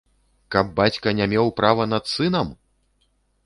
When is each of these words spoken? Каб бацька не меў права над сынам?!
Каб 0.55 0.71
бацька 0.79 1.13
не 1.19 1.29
меў 1.35 1.53
права 1.61 1.87
над 1.95 2.13
сынам?! 2.15 2.47